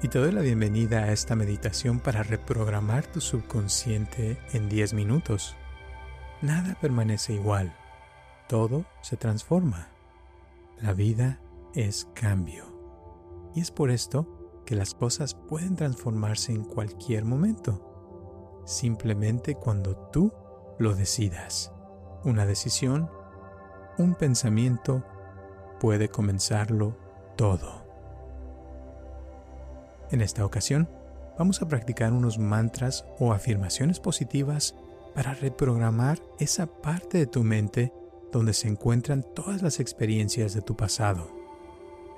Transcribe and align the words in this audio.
y 0.00 0.08
te 0.08 0.18
doy 0.18 0.30
la 0.30 0.42
bienvenida 0.42 1.04
a 1.04 1.12
esta 1.12 1.34
meditación 1.34 1.98
para 1.98 2.22
reprogramar 2.22 3.06
tu 3.06 3.20
subconsciente 3.20 4.38
en 4.52 4.68
10 4.68 4.94
minutos. 4.94 5.56
Nada 6.40 6.76
permanece 6.80 7.34
igual, 7.34 7.74
todo 8.48 8.84
se 9.00 9.16
transforma. 9.16 9.88
La 10.80 10.92
vida 10.92 11.40
es 11.74 12.08
cambio. 12.14 12.64
Y 13.54 13.60
es 13.60 13.72
por 13.72 13.90
esto 13.90 14.62
que 14.64 14.76
las 14.76 14.94
cosas 14.94 15.34
pueden 15.34 15.74
transformarse 15.74 16.52
en 16.52 16.62
cualquier 16.62 17.24
momento, 17.24 18.62
simplemente 18.66 19.56
cuando 19.56 19.96
tú 20.12 20.32
lo 20.78 20.94
decidas. 20.94 21.72
Una 22.22 22.46
decisión, 22.46 23.10
un 23.96 24.14
pensamiento 24.14 25.04
puede 25.80 26.08
comenzarlo 26.08 26.96
todo. 27.36 27.77
En 30.10 30.22
esta 30.22 30.44
ocasión, 30.44 30.88
vamos 31.38 31.60
a 31.60 31.68
practicar 31.68 32.12
unos 32.12 32.38
mantras 32.38 33.04
o 33.18 33.32
afirmaciones 33.32 34.00
positivas 34.00 34.74
para 35.14 35.34
reprogramar 35.34 36.18
esa 36.38 36.66
parte 36.66 37.18
de 37.18 37.26
tu 37.26 37.44
mente 37.44 37.92
donde 38.32 38.54
se 38.54 38.68
encuentran 38.68 39.24
todas 39.34 39.62
las 39.62 39.80
experiencias 39.80 40.54
de 40.54 40.62
tu 40.62 40.76
pasado. 40.76 41.30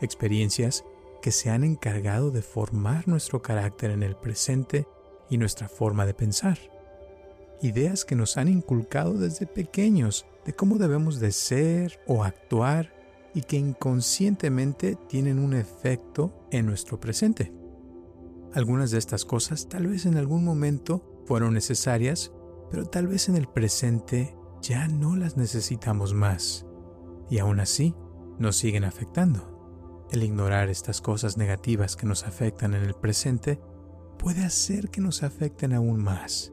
Experiencias 0.01 0.85
que 1.21 1.33
se 1.33 1.51
han 1.51 1.65
encargado 1.65 2.31
de 2.31 2.43
formar 2.43 3.09
nuestro 3.09 3.43
carácter 3.43 3.91
en 3.91 4.03
el 4.03 4.17
presente 4.17 4.87
y 5.29 5.39
nuestra 5.39 5.69
forma 5.69 6.07
de 6.07 6.15
pensar. 6.15 6.59
Ideas 7.63 8.05
que 8.05 8.17
nos 8.17 8.37
han 8.37 8.49
inculcado 8.49 9.15
desde 9.15 9.47
pequeños 9.47 10.27
de 10.47 10.55
cómo 10.55 10.79
debemos 10.79 11.21
de 11.21 11.33
ser 11.33 12.01
o 12.07 12.25
actuar 12.25 12.93
y 13.35 13.43
que 13.43 13.57
inconscientemente 13.57 14.97
tienen 15.09 15.39
un 15.39 15.55
efecto 15.55 16.33
en 16.51 16.67
nuestro 16.67 16.99
presente. 16.99 17.53
Algunas 18.53 18.91
de 18.91 18.99
estas 18.99 19.25
cosas 19.25 19.69
tal 19.69 19.87
vez 19.87 20.07
en 20.07 20.17
algún 20.17 20.45
momento 20.45 21.23
fueron 21.27 21.55
necesarias, 21.55 22.33
pero 22.71 22.87
tal 22.87 23.07
vez 23.07 23.29
en 23.29 23.37
el 23.37 23.47
presente 23.47 24.37
ya 24.61 24.89
no 24.89 25.17
las 25.17 25.37
necesitamos 25.37 26.15
más. 26.15 26.67
Y 27.31 27.39
aún 27.39 27.61
así, 27.61 27.95
nos 28.39 28.57
siguen 28.57 28.85
afectando. 28.85 30.09
El 30.11 30.25
ignorar 30.25 30.69
estas 30.69 31.01
cosas 31.01 31.37
negativas 31.37 31.95
que 31.95 32.07
nos 32.07 32.25
afectan 32.27 32.75
en 32.75 32.83
el 32.83 32.95
presente 32.95 33.61
puede 34.19 34.45
hacer 34.45 34.91
que 34.91 35.01
nos 35.01 35.23
afecten 35.23 35.73
aún 35.73 36.03
más, 36.03 36.53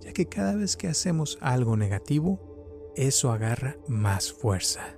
ya 0.00 0.12
que 0.12 0.26
cada 0.26 0.56
vez 0.56 0.76
que 0.76 0.88
hacemos 0.88 1.38
algo 1.40 1.76
negativo, 1.76 2.92
eso 2.96 3.30
agarra 3.30 3.76
más 3.86 4.32
fuerza. 4.32 4.96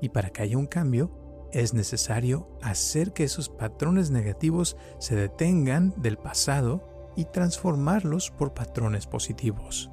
Y 0.00 0.10
para 0.10 0.30
que 0.30 0.42
haya 0.42 0.56
un 0.56 0.66
cambio, 0.66 1.19
es 1.52 1.74
necesario 1.74 2.48
hacer 2.62 3.12
que 3.12 3.24
esos 3.24 3.48
patrones 3.48 4.10
negativos 4.10 4.76
se 4.98 5.16
detengan 5.16 5.94
del 5.96 6.16
pasado 6.16 7.12
y 7.16 7.24
transformarlos 7.26 8.30
por 8.30 8.54
patrones 8.54 9.06
positivos. 9.06 9.90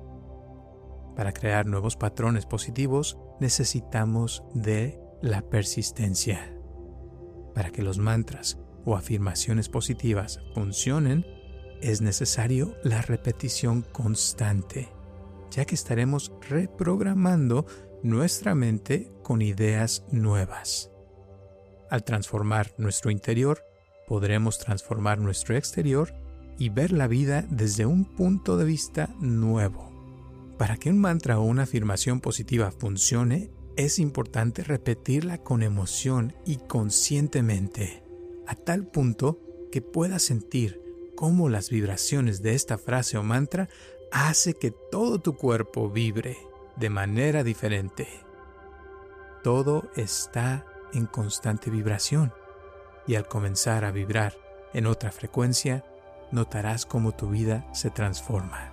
Para 1.16 1.34
crear 1.34 1.66
nuevos 1.66 1.96
patrones 1.96 2.46
positivos 2.46 3.18
necesitamos 3.40 4.44
de 4.54 5.00
la 5.22 5.42
persistencia. 5.42 6.54
Para 7.56 7.72
que 7.72 7.82
los 7.82 7.98
mantras 7.98 8.60
o 8.86 8.96
afirmaciones 8.96 9.68
positivas 9.68 10.40
funcionen, 10.54 11.26
es 11.82 12.02
necesario 12.02 12.76
la 12.84 13.02
repetición 13.02 13.82
constante, 13.82 14.90
ya 15.52 15.66
que 15.66 15.76
estaremos 15.76 16.32
reprogramando 16.50 17.66
nuestra 18.04 18.56
mente 18.56 19.12
con 19.24 19.42
ideas 19.42 20.06
nuevas. 20.12 20.92
Al 21.90 22.04
transformar 22.04 22.74
nuestro 22.78 23.12
interior, 23.12 23.64
podremos 24.08 24.60
transformar 24.60 25.20
nuestro 25.20 25.56
exterior 25.56 26.14
y 26.58 26.70
ver 26.70 26.92
la 26.92 27.08
vida 27.08 27.46
desde 27.50 27.86
un 27.86 28.06
punto 28.06 28.58
de 28.58 28.66
vista 28.66 29.14
nuevo. 29.20 29.92
Para 30.58 30.78
que 30.78 30.90
un 30.90 31.00
mantra 31.00 31.40
o 31.40 31.44
una 31.44 31.64
afirmación 31.64 32.20
positiva 32.20 32.72
funcione, 32.72 33.52
es 33.76 34.00
importante 34.00 34.64
repetirla 34.64 35.38
con 35.38 35.62
emoción 35.62 36.34
y 36.46 36.58
conscientemente, 36.58 38.04
a 38.48 38.56
tal 38.56 38.88
punto 38.88 39.40
que 39.72 39.82
puedas 39.82 40.24
sentir 40.24 40.82
cómo 41.16 41.48
las 41.48 41.70
vibraciones 41.70 42.42
de 42.42 42.56
esta 42.56 42.78
frase 42.78 43.18
o 43.18 43.24
mantra 43.24 43.70
hace 44.12 44.56
que 44.56 44.72
todo 44.92 45.20
tu 45.20 45.36
cuerpo 45.36 45.90
vibre 45.90 46.38
de 46.76 46.90
manera 46.90 47.44
diferente. 47.44 48.08
Todo 49.44 49.90
está 49.96 50.66
en 50.94 51.06
constante 51.06 51.70
vibración 51.70 52.34
y 53.06 53.16
al 53.16 53.28
comenzar 53.28 53.86
a 53.86 53.92
vibrar 53.92 54.34
en 54.74 54.86
otra 54.86 55.12
frecuencia, 55.12 55.84
notarás 56.32 56.86
cómo 56.86 57.14
tu 57.14 57.30
vida 57.30 57.66
se 57.72 57.90
transforma. 57.90 58.72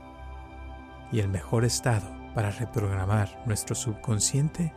Y 1.12 1.20
el 1.20 1.28
mejor 1.28 1.64
estado 1.64 2.06
para 2.34 2.50
reprogramar 2.50 3.42
nuestro 3.46 3.74
subconsciente 3.74 4.74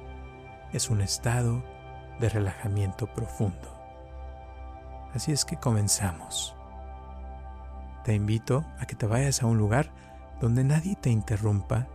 es 0.73 0.89
un 0.89 1.01
estado 1.01 1.63
de 2.19 2.29
relajamiento 2.29 3.07
profundo. 3.07 3.73
Así 5.13 5.31
es 5.31 5.45
que 5.45 5.57
comenzamos. 5.57 6.55
Te 8.03 8.13
invito 8.13 8.65
a 8.79 8.85
que 8.85 8.95
te 8.95 9.07
vayas 9.07 9.41
a 9.41 9.47
un 9.47 9.57
lugar 9.57 9.91
donde 10.39 10.63
nadie 10.63 10.95
te 10.95 11.09
interrumpa, 11.09 11.87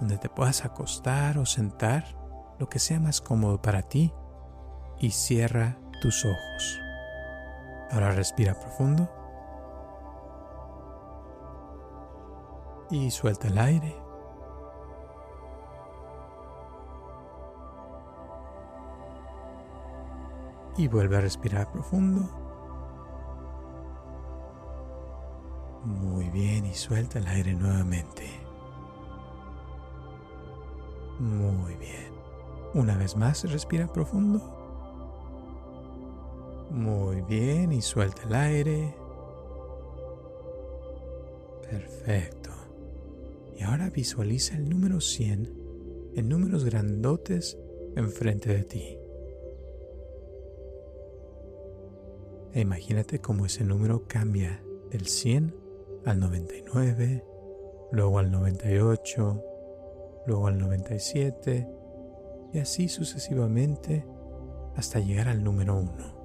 donde 0.00 0.18
te 0.18 0.28
puedas 0.28 0.64
acostar 0.64 1.38
o 1.38 1.46
sentar 1.46 2.04
lo 2.60 2.68
que 2.68 2.78
sea 2.78 3.00
más 3.00 3.22
cómodo 3.22 3.60
para 3.62 3.80
ti 3.80 4.12
y 4.98 5.10
cierra 5.12 5.78
tus 6.02 6.26
ojos. 6.26 6.80
Ahora 7.90 8.12
respira 8.12 8.52
profundo 8.52 9.08
y 12.90 13.10
suelta 13.10 13.48
el 13.48 13.56
aire. 13.56 13.96
Y 20.76 20.86
vuelve 20.86 21.16
a 21.16 21.20
respirar 21.22 21.72
profundo. 21.72 22.28
Muy 25.84 26.28
bien, 26.28 26.66
y 26.66 26.74
suelta 26.74 27.18
el 27.18 27.26
aire 27.26 27.54
nuevamente. 27.54 28.28
Muy 31.18 31.74
bien. 31.76 32.19
Una 32.72 32.96
vez 32.96 33.16
más, 33.16 33.50
respira 33.50 33.92
profundo. 33.92 34.40
Muy 36.70 37.20
bien, 37.22 37.72
y 37.72 37.82
suelta 37.82 38.22
el 38.28 38.34
aire. 38.34 38.94
Perfecto. 41.68 42.50
Y 43.58 43.62
ahora 43.64 43.90
visualiza 43.90 44.56
el 44.56 44.68
número 44.68 45.00
100 45.00 46.12
en 46.14 46.28
números 46.28 46.64
grandotes 46.64 47.58
enfrente 47.96 48.50
de 48.50 48.64
ti. 48.64 48.98
E 52.52 52.60
imagínate 52.60 53.20
cómo 53.20 53.46
ese 53.46 53.64
número 53.64 54.04
cambia 54.06 54.62
del 54.90 55.06
100 55.06 55.54
al 56.04 56.20
99, 56.20 57.24
luego 57.92 58.18
al 58.18 58.30
98, 58.30 59.44
luego 60.26 60.46
al 60.46 60.58
97 60.58 61.79
y 62.52 62.58
así 62.58 62.88
sucesivamente 62.88 64.06
hasta 64.76 65.00
llegar 65.00 65.28
al 65.28 65.42
número 65.42 65.76
uno. 65.76 66.19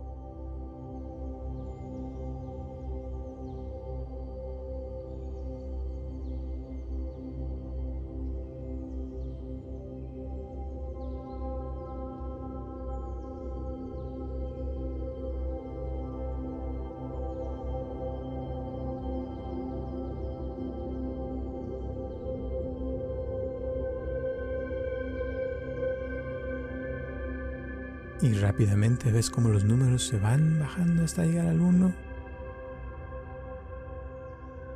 Y 28.26 28.34
rápidamente 28.34 29.12
ves 29.12 29.30
cómo 29.30 29.50
los 29.50 29.66
números 29.66 30.08
se 30.08 30.18
van 30.18 30.60
bajando 30.60 31.04
hasta 31.04 31.26
llegar 31.26 31.46
al 31.46 31.62
1. 31.62 31.94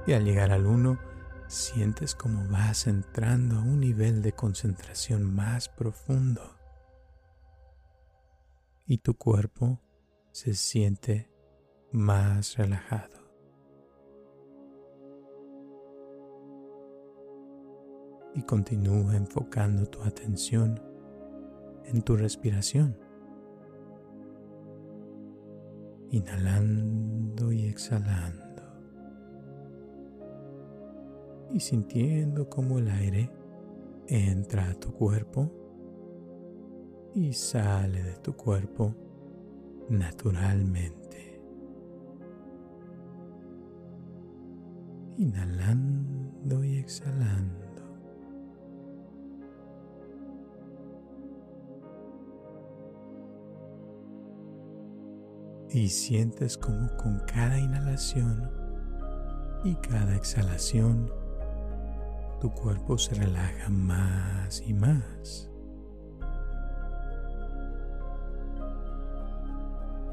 Y 0.06 0.14
al 0.14 0.24
llegar 0.24 0.52
al 0.52 0.68
1, 0.68 1.00
sientes 1.48 2.14
como 2.14 2.48
vas 2.48 2.86
entrando 2.86 3.56
a 3.58 3.62
un 3.62 3.80
nivel 3.80 4.22
de 4.22 4.34
concentración 4.34 5.24
más 5.24 5.68
profundo. 5.68 6.42
Y 8.86 9.00
tu 9.00 9.16
cuerpo 9.16 9.82
se 10.32 10.54
siente 10.54 11.32
más 11.92 12.56
relajado. 12.56 13.18
Y 18.36 18.44
continúa 18.44 19.16
enfocando 19.16 19.88
tu 19.88 20.04
atención 20.04 20.80
en 21.86 22.04
tu 22.04 22.16
respiración. 22.16 23.09
Inhalando 26.12 27.52
y 27.52 27.66
exhalando. 27.66 28.64
Y 31.52 31.60
sintiendo 31.60 32.50
como 32.50 32.80
el 32.80 32.90
aire 32.90 33.30
entra 34.08 34.70
a 34.70 34.74
tu 34.74 34.92
cuerpo 34.92 35.52
y 37.14 37.34
sale 37.34 38.04
de 38.04 38.16
tu 38.18 38.36
cuerpo 38.36 38.96
naturalmente. 39.90 41.42
Inhalando 45.18 46.64
y 46.64 46.78
exhalando. 46.78 47.69
Y 55.72 55.90
sientes 55.90 56.58
como 56.58 56.88
con 56.98 57.20
cada 57.28 57.60
inhalación 57.60 58.50
y 59.64 59.76
cada 59.76 60.16
exhalación 60.16 61.12
tu 62.42 62.52
cuerpo 62.52 62.98
se 62.98 63.16
relaja 63.16 63.70
más 63.70 64.64
y 64.66 64.74
más. 64.74 65.50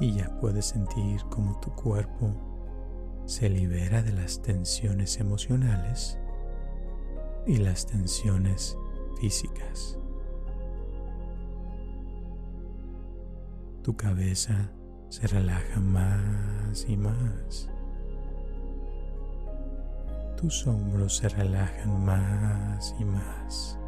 y 0.00 0.12
ya 0.12 0.30
puedes 0.40 0.66
sentir 0.66 1.22
como 1.30 1.58
tu 1.60 1.70
cuerpo 1.74 2.34
se 3.24 3.48
libera 3.48 4.02
de 4.02 4.12
las 4.12 4.40
tensiones 4.42 5.18
emocionales 5.18 6.18
y 7.46 7.56
las 7.56 7.86
tensiones 7.86 8.76
físicas. 9.20 9.98
Tu 13.82 13.96
cabeza 13.96 14.70
se 15.08 15.26
relaja 15.26 15.80
más 15.80 16.84
y 16.88 16.96
más. 16.96 17.68
Tus 20.36 20.66
hombros 20.66 21.16
se 21.16 21.28
relajan 21.28 22.04
más 22.04 22.94
y 22.98 23.04
más. 23.04 23.78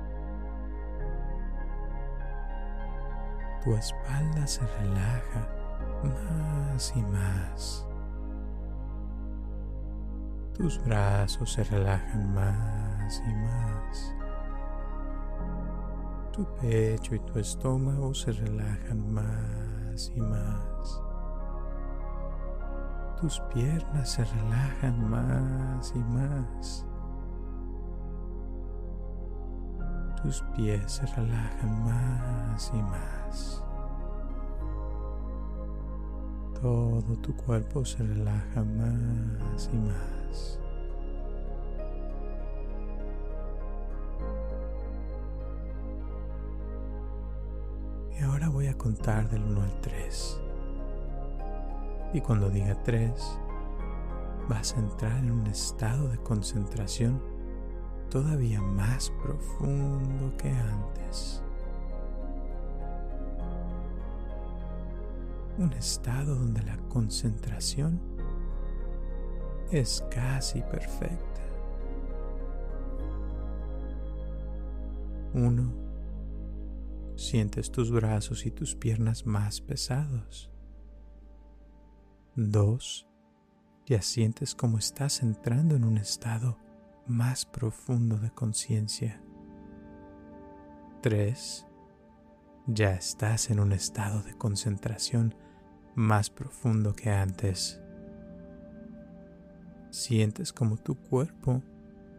Tu 3.62 3.74
espalda 3.74 4.46
se 4.46 4.66
relaja 4.80 5.48
más 6.02 6.92
y 6.96 7.02
más. 7.02 7.86
Tus 10.54 10.82
brazos 10.84 11.52
se 11.52 11.64
relajan 11.64 12.32
más 12.32 13.22
y 13.28 13.34
más. 13.34 14.14
Tu 16.32 16.44
pecho 16.56 17.14
y 17.14 17.18
tu 17.18 17.38
estómago 17.38 18.14
se 18.14 18.32
relajan 18.32 19.12
más 19.12 20.12
y 20.14 20.20
más. 20.20 21.07
Tus 23.20 23.40
piernas 23.52 24.10
se 24.10 24.24
relajan 24.24 25.10
más 25.10 25.92
y 25.92 25.98
más. 25.98 26.86
Tus 30.22 30.40
pies 30.54 30.92
se 30.92 31.06
relajan 31.06 31.82
más 31.82 32.70
y 32.72 32.80
más. 32.80 33.64
Todo 36.62 37.16
tu 37.16 37.34
cuerpo 37.34 37.84
se 37.84 38.04
relaja 38.04 38.62
más 38.62 39.68
y 39.72 39.76
más. 39.78 40.60
Y 48.16 48.22
ahora 48.22 48.48
voy 48.48 48.68
a 48.68 48.78
contar 48.78 49.28
del 49.28 49.42
1 49.42 49.60
al 49.60 49.80
3. 49.80 50.47
Y 52.12 52.20
cuando 52.20 52.50
diga 52.50 52.74
3, 52.82 53.12
vas 54.48 54.74
a 54.74 54.78
entrar 54.78 55.18
en 55.18 55.30
un 55.30 55.46
estado 55.46 56.08
de 56.08 56.18
concentración 56.18 57.22
todavía 58.10 58.62
más 58.62 59.10
profundo 59.22 60.36
que 60.36 60.50
antes. 60.50 61.42
un 65.58 65.72
estado 65.72 66.36
donde 66.36 66.62
la 66.62 66.76
concentración 66.88 68.00
es 69.72 70.04
casi 70.10 70.62
perfecta. 70.62 71.42
Uno, 75.34 75.72
sientes 77.16 77.70
tus 77.70 77.90
brazos 77.90 78.46
y 78.46 78.52
tus 78.52 78.76
piernas 78.76 79.26
más 79.26 79.60
pesados. 79.60 80.50
Dos, 82.40 83.04
ya 83.84 84.00
sientes 84.00 84.54
como 84.54 84.78
estás 84.78 85.24
entrando 85.24 85.74
en 85.74 85.82
un 85.82 85.98
estado 85.98 86.56
más 87.08 87.44
profundo 87.44 88.16
de 88.16 88.30
conciencia. 88.30 89.20
Tres, 91.02 91.66
ya 92.68 92.92
estás 92.92 93.50
en 93.50 93.58
un 93.58 93.72
estado 93.72 94.22
de 94.22 94.38
concentración 94.38 95.34
más 95.96 96.30
profundo 96.30 96.94
que 96.94 97.10
antes. 97.10 97.82
Sientes 99.90 100.52
como 100.52 100.76
tu 100.76 100.94
cuerpo 100.94 101.60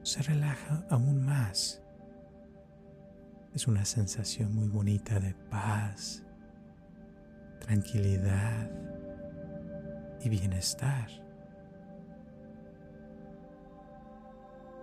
se 0.03 0.21
relaja 0.21 0.85
aún 0.89 1.25
más. 1.25 1.81
Es 3.53 3.69
una 3.69 3.85
sensación 3.85 4.53
muy 4.53 4.67
bonita 4.67 5.21
de 5.21 5.33
paz, 5.49 6.25
tranquilidad 7.61 8.88
y 10.23 10.29
bienestar. 10.29 11.07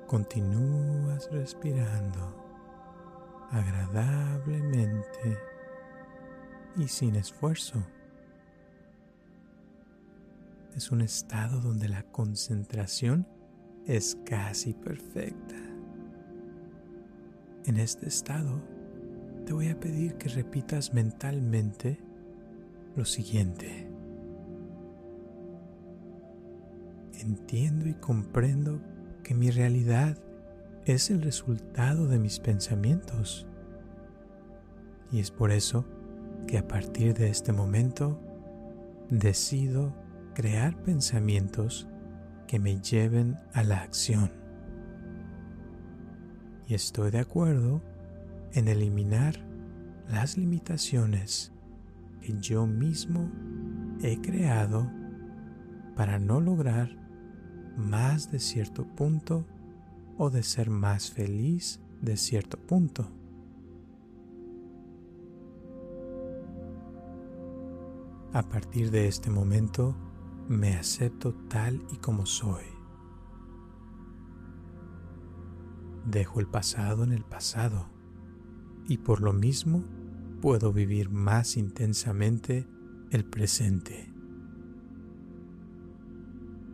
Continúas 0.07 1.29
respirando 1.33 2.45
agradablemente 3.51 5.39
y 6.77 6.89
sin 6.89 7.17
esfuerzo 7.17 7.83
es 10.77 10.91
un 10.91 11.01
estado 11.01 11.61
donde 11.61 11.89
la 11.89 12.03
concentración 12.03 13.27
es 13.87 14.19
casi 14.27 14.75
perfecta. 14.75 15.57
En 17.65 17.79
este 17.79 18.07
estado, 18.07 18.61
te 19.47 19.55
voy 19.55 19.69
a 19.69 19.81
pedir 19.81 20.17
que 20.17 20.29
repitas 20.29 20.93
mentalmente 20.93 21.99
lo 22.95 23.05
siguiente. 23.05 23.86
Entiendo 27.27 27.89
y 27.89 27.95
comprendo 27.95 28.81
que 29.25 29.35
mi 29.35 29.51
realidad 29.51 30.17
es 30.85 31.11
el 31.11 31.23
resultado 31.23 32.07
de 32.07 32.21
mis 32.21 32.39
pensamientos. 32.39 33.49
Y 35.11 35.19
es 35.19 35.33
por 35.33 35.51
eso 35.51 35.85
que 36.47 36.57
a 36.57 36.69
partir 36.69 37.15
de 37.15 37.29
este 37.29 37.53
momento 37.53 38.21
decido 39.11 39.93
crear 40.35 40.81
pensamientos 40.85 41.89
que 42.47 42.61
me 42.61 42.81
lleven 42.81 43.37
a 43.55 43.65
la 43.65 43.81
acción. 43.81 44.31
Y 46.69 46.75
estoy 46.75 47.11
de 47.11 47.19
acuerdo 47.19 47.83
en 48.53 48.69
eliminar 48.69 49.35
las 50.09 50.39
limitaciones 50.39 51.53
que 52.21 52.39
yo 52.39 52.69
mismo 52.69 53.29
he 54.01 54.21
creado 54.21 54.89
para 55.97 56.21
no 56.21 56.41
lograr 56.41 57.06
más 57.77 58.31
de 58.31 58.39
cierto 58.39 58.85
punto 58.85 59.47
o 60.19 60.31
de 60.31 60.43
ser 60.43 60.71
más 60.71 61.11
feliz 61.11 61.81
de 62.01 62.17
cierto 62.17 62.59
punto. 62.59 63.11
A 68.33 68.49
partir 68.49 68.91
de 68.91 69.09
este 69.09 69.31
momento, 69.31 69.97
me 70.49 70.75
acepto 70.77 71.35
tal 71.49 71.83
y 71.93 71.97
como 71.97 72.27
soy. 72.27 72.65
Dejo 76.05 76.41
el 76.41 76.47
pasado 76.47 77.03
en 77.03 77.13
el 77.13 77.25
pasado 77.25 77.89
y 78.89 78.99
por 78.99 79.21
lo 79.21 79.33
mismo 79.33 79.85
puedo 80.41 80.73
vivir 80.73 81.11
más 81.11 81.57
intensamente 81.57 82.69
el 83.11 83.25
presente. 83.25 84.16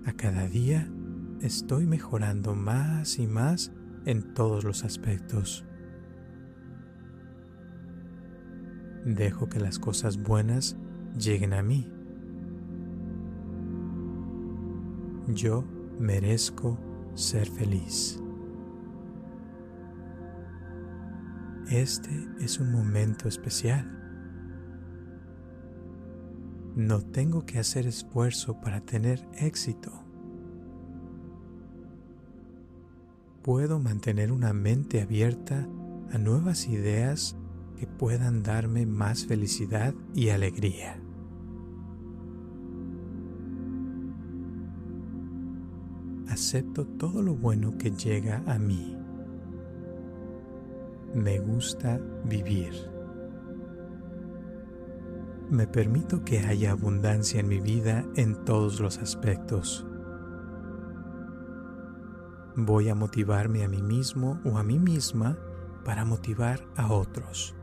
A 0.04 0.12
cada 0.12 0.48
día 0.48 0.88
estoy 1.42 1.86
mejorando 1.86 2.56
más 2.56 3.20
y 3.20 3.28
más 3.28 3.70
en 4.04 4.34
todos 4.34 4.64
los 4.64 4.82
aspectos. 4.82 5.64
Dejo 9.04 9.48
que 9.48 9.60
las 9.60 9.78
cosas 9.78 10.20
buenas 10.20 10.76
lleguen 11.16 11.52
a 11.52 11.62
mí. 11.62 11.88
Yo 15.28 15.64
merezco 16.00 16.78
ser 17.14 17.48
feliz. 17.48 18.20
Este 21.70 22.10
es 22.40 22.58
un 22.58 22.72
momento 22.72 23.28
especial. 23.28 24.01
No 26.74 27.00
tengo 27.00 27.44
que 27.44 27.58
hacer 27.58 27.86
esfuerzo 27.86 28.60
para 28.60 28.80
tener 28.80 29.26
éxito. 29.38 29.92
Puedo 33.42 33.78
mantener 33.78 34.32
una 34.32 34.52
mente 34.52 35.02
abierta 35.02 35.68
a 36.12 36.18
nuevas 36.18 36.68
ideas 36.68 37.36
que 37.76 37.86
puedan 37.86 38.42
darme 38.42 38.86
más 38.86 39.26
felicidad 39.26 39.94
y 40.14 40.28
alegría. 40.28 41.02
acepto 46.32 46.86
todo 46.86 47.22
lo 47.22 47.34
bueno 47.34 47.76
que 47.78 47.90
llega 47.90 48.42
a 48.46 48.58
mí. 48.58 48.96
Me 51.14 51.38
gusta 51.38 52.00
vivir. 52.24 52.91
Me 55.52 55.66
permito 55.66 56.24
que 56.24 56.38
haya 56.38 56.70
abundancia 56.70 57.38
en 57.38 57.48
mi 57.48 57.60
vida 57.60 58.06
en 58.16 58.42
todos 58.46 58.80
los 58.80 58.96
aspectos. 58.96 59.86
Voy 62.56 62.88
a 62.88 62.94
motivarme 62.94 63.62
a 63.62 63.68
mí 63.68 63.82
mismo 63.82 64.40
o 64.46 64.56
a 64.56 64.64
mí 64.64 64.78
misma 64.78 65.36
para 65.84 66.06
motivar 66.06 66.64
a 66.74 66.90
otros. 66.90 67.54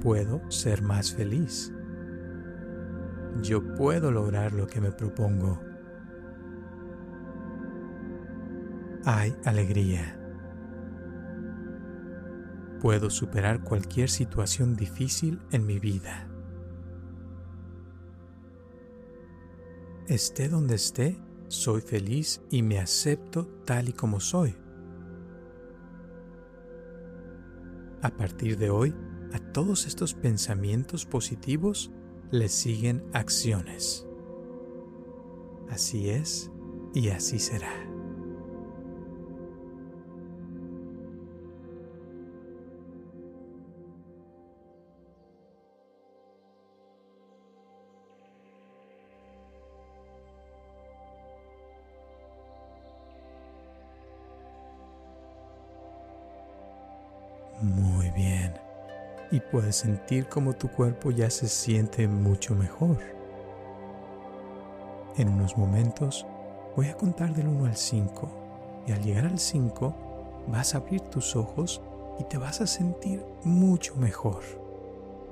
Puedo 0.00 0.40
ser 0.50 0.80
más 0.80 1.12
feliz. 1.12 1.70
Yo 3.42 3.74
puedo 3.74 4.10
lograr 4.10 4.54
lo 4.54 4.66
que 4.66 4.80
me 4.80 4.90
propongo. 4.90 5.60
hay 9.04 9.36
alegría. 9.44 10.25
Puedo 12.86 13.10
superar 13.10 13.64
cualquier 13.64 14.08
situación 14.08 14.76
difícil 14.76 15.40
en 15.50 15.66
mi 15.66 15.80
vida. 15.80 16.28
Esté 20.06 20.48
donde 20.48 20.76
esté, 20.76 21.18
soy 21.48 21.80
feliz 21.80 22.40
y 22.48 22.62
me 22.62 22.78
acepto 22.78 23.48
tal 23.64 23.88
y 23.88 23.92
como 23.92 24.20
soy. 24.20 24.54
A 28.02 28.10
partir 28.10 28.56
de 28.56 28.70
hoy, 28.70 28.94
a 29.32 29.40
todos 29.40 29.88
estos 29.88 30.14
pensamientos 30.14 31.06
positivos 31.06 31.90
les 32.30 32.52
siguen 32.52 33.04
acciones. 33.12 34.06
Así 35.68 36.08
es 36.08 36.52
y 36.94 37.08
así 37.08 37.40
será. 37.40 37.95
Y 59.36 59.40
puedes 59.40 59.76
sentir 59.76 60.28
como 60.28 60.54
tu 60.54 60.68
cuerpo 60.68 61.10
ya 61.10 61.28
se 61.28 61.46
siente 61.46 62.08
mucho 62.08 62.54
mejor. 62.54 62.96
En 65.18 65.28
unos 65.28 65.58
momentos 65.58 66.24
voy 66.74 66.86
a 66.86 66.96
contar 66.96 67.34
del 67.34 67.48
1 67.48 67.66
al 67.66 67.76
5 67.76 68.30
y 68.86 68.92
al 68.92 69.02
llegar 69.02 69.26
al 69.26 69.38
5 69.38 69.94
vas 70.48 70.74
a 70.74 70.78
abrir 70.78 71.02
tus 71.02 71.36
ojos 71.36 71.82
y 72.18 72.24
te 72.24 72.38
vas 72.38 72.62
a 72.62 72.66
sentir 72.66 73.26
mucho 73.44 73.94
mejor, 73.96 74.42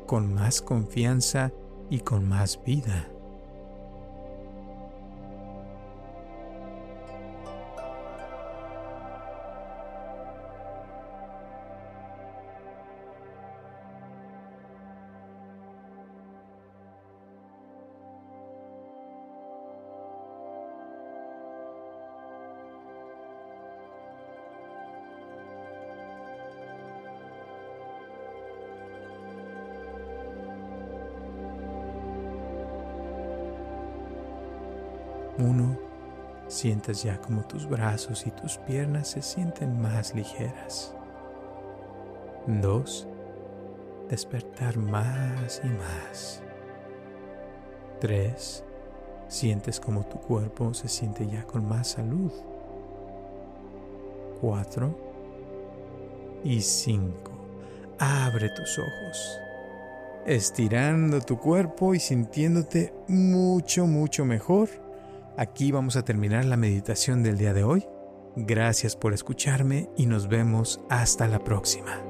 con 0.07 0.35
más 0.35 0.61
confianza 0.61 1.51
y 1.89 2.01
con 2.01 2.29
más 2.29 2.63
vida. 2.63 3.09
Uno, 35.39 35.77
sientes 36.47 37.03
ya 37.03 37.21
como 37.21 37.43
tus 37.43 37.69
brazos 37.69 38.27
y 38.27 38.31
tus 38.31 38.59
piernas 38.59 39.09
se 39.09 39.23
sienten 39.23 39.81
más 39.81 40.15
ligeras. 40.15 40.95
Dos, 42.47 43.09
despertar 44.09 44.77
más 44.77 45.61
y 45.65 45.69
más. 45.69 46.41
Tres, 48.01 48.63
sientes 49.27 49.81
como 49.81 50.05
tu 50.07 50.21
cuerpo 50.21 50.73
se 50.73 50.89
siente 50.89 51.27
ya 51.27 51.43
con 51.43 51.67
más 51.67 51.89
salud. 51.89 52.33
Cuatro 54.41 54.97
y 56.45 56.61
cinco. 56.61 57.33
Abre 57.99 58.51
tus 58.51 58.79
ojos, 58.79 59.41
estirando 60.27 61.21
tu 61.21 61.39
cuerpo 61.39 61.95
y 61.95 61.99
sintiéndote 61.99 62.93
mucho, 63.09 63.87
mucho 63.87 64.25
mejor 64.25 64.84
Aquí 65.37 65.73
vamos 65.73 65.97
a 65.97 66.05
terminar 66.05 66.45
la 66.45 66.57
meditación 66.57 67.25
del 67.25 67.39
día 67.39 67.53
de 67.53 67.65
hoy. 67.65 67.85
Gracias 68.37 68.95
por 68.95 69.13
escucharme 69.13 69.89
y 69.97 70.07
nos 70.07 70.29
vemos 70.29 70.81
hasta 70.89 71.27
la 71.27 71.41
próxima. 71.41 72.04